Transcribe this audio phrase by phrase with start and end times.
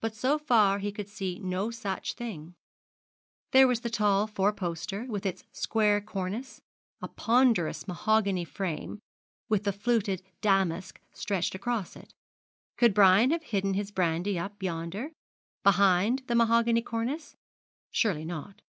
[0.00, 2.54] But so far he could see no such thing
[3.50, 6.62] There was the tall four poster, with its square cornice,
[7.02, 9.00] a ponderous mahogany frame
[9.50, 12.14] with fluted damask stretched across it.
[12.78, 15.12] Could Brian have hidden his brandy up yonder,
[15.62, 17.36] behind the mahogany cornice?
[17.90, 18.62] Surely not.